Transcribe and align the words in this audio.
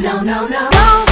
No, 0.00 0.22
no, 0.22 0.48
no. 0.48 0.70
Go, 0.70 1.09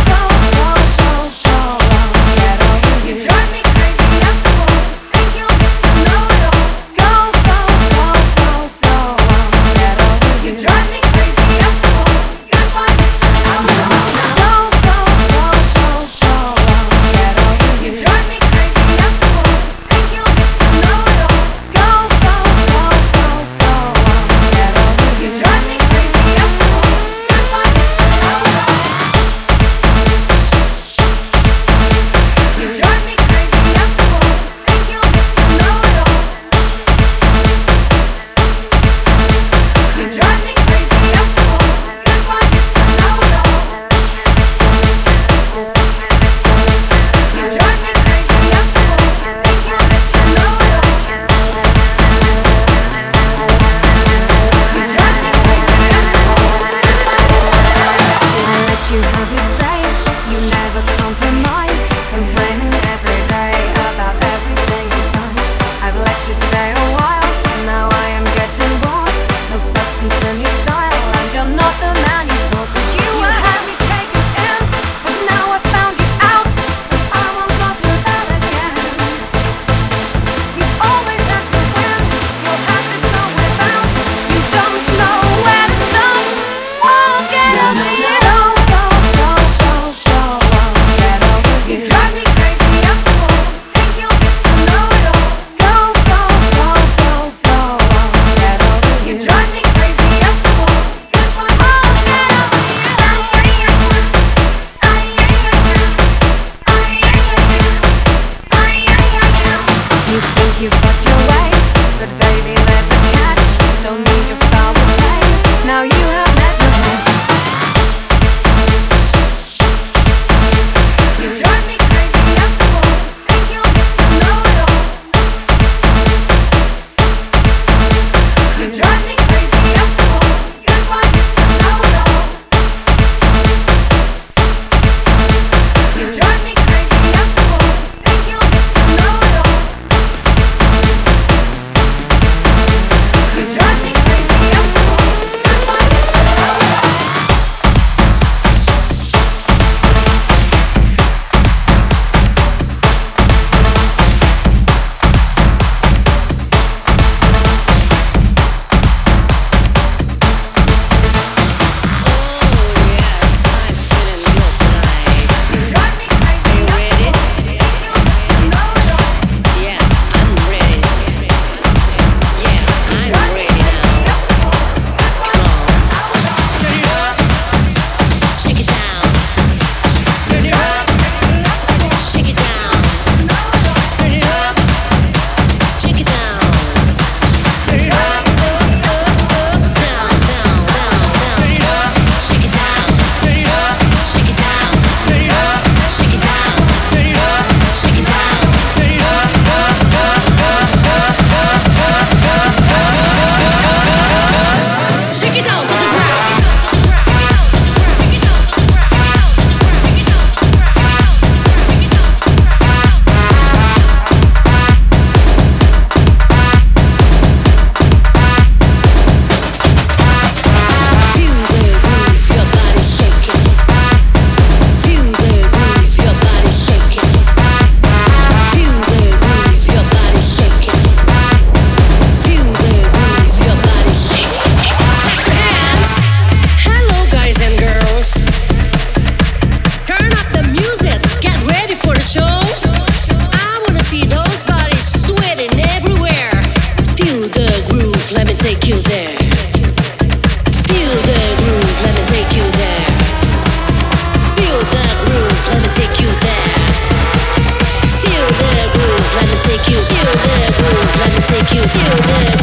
Q. 261.49 261.57
Q. 261.57 262.38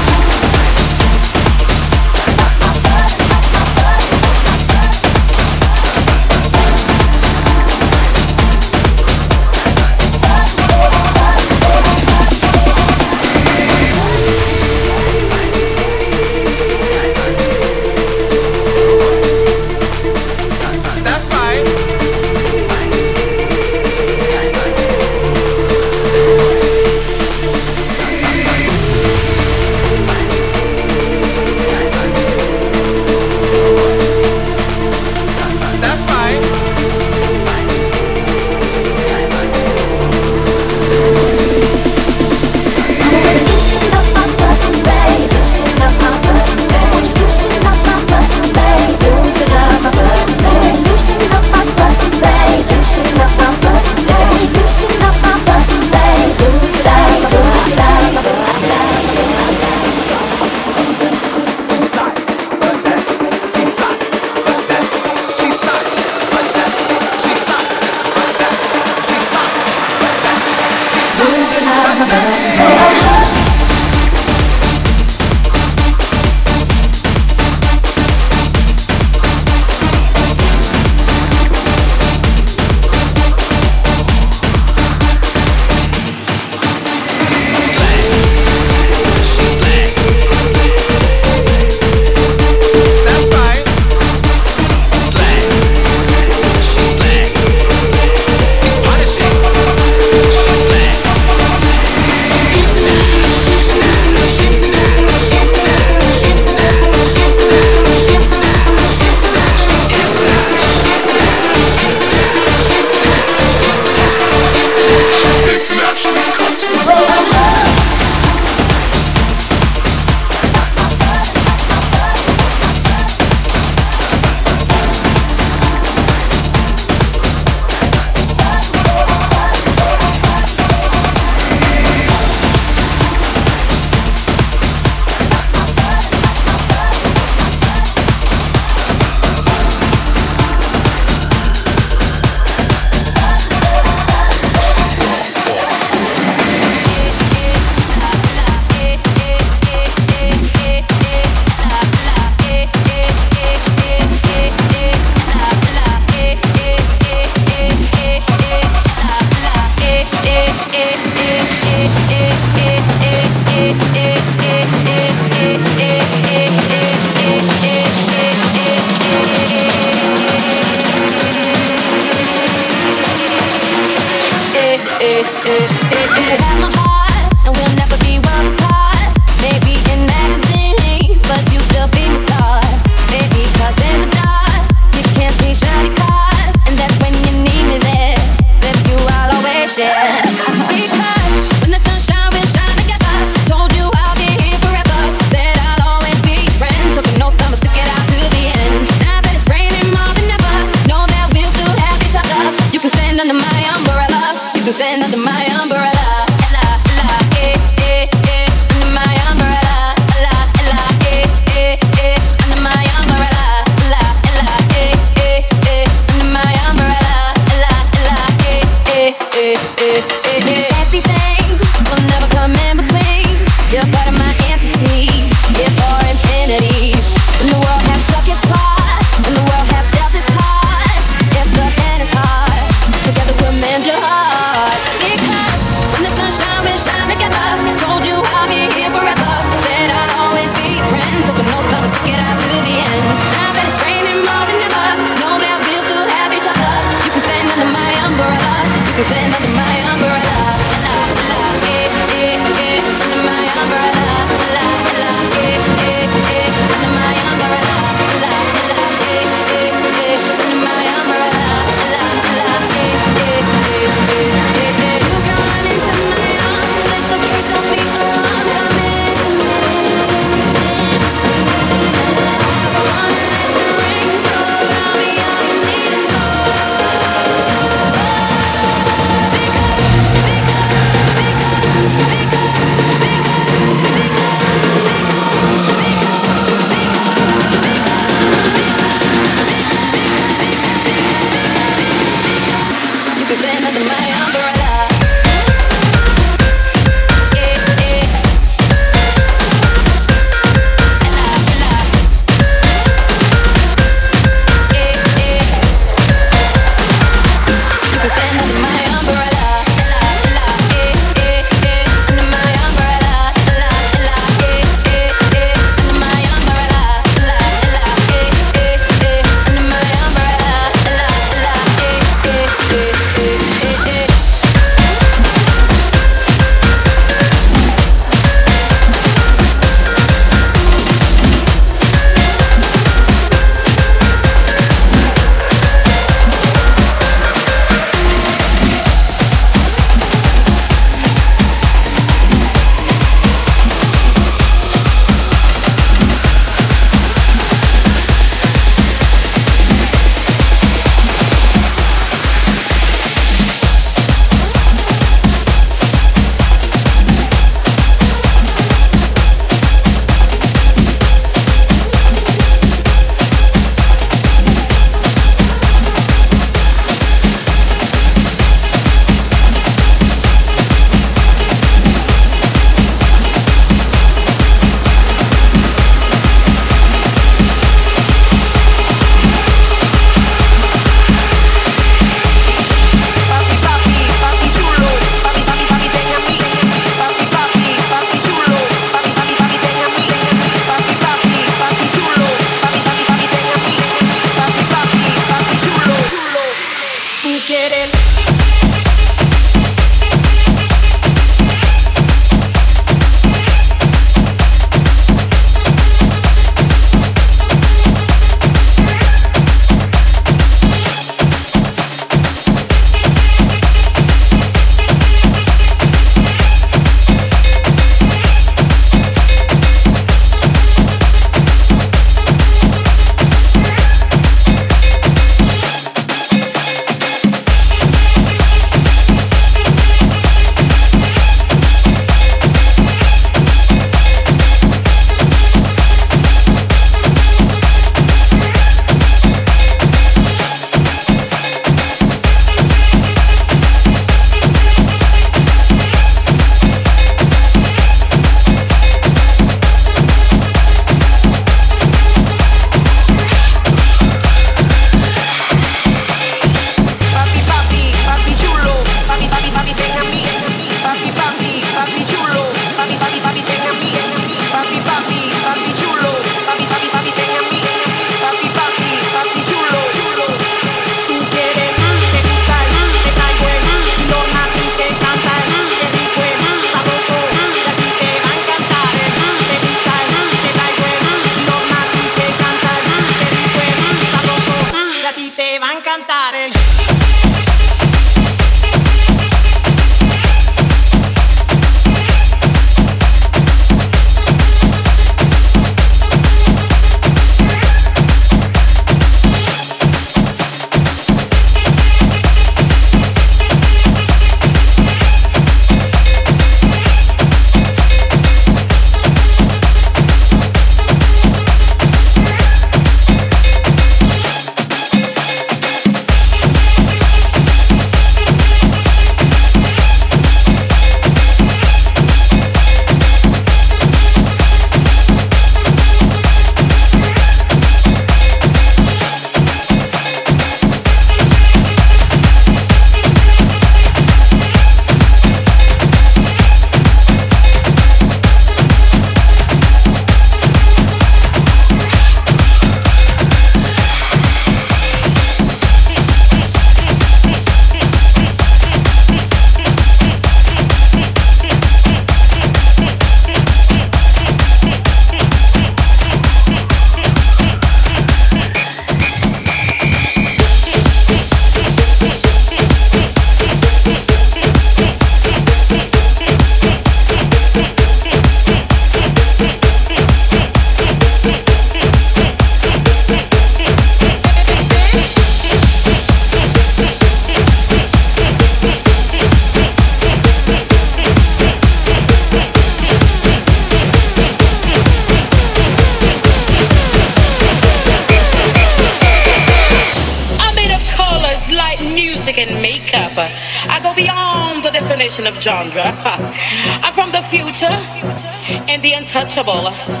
essa 599.41 599.43
bola. 599.43 600.00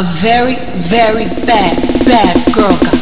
A 0.00 0.02
very, 0.02 0.54
very 0.78 1.26
bad, 1.44 1.76
bad 2.06 2.54
girl, 2.54 2.74
Gaga. 2.78 2.99